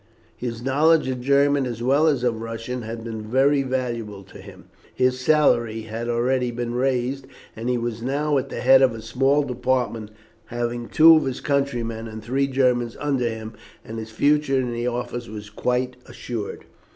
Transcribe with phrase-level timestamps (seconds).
[0.35, 4.65] His knowledge of German as well as of Russian had been very valuable to him;
[4.91, 9.01] his salary had already been raised, and he was now at the head of a
[9.03, 10.09] small department,
[10.45, 13.53] having two of his countrymen and three Germans under him,
[13.85, 16.65] and his future in the office was quite assured.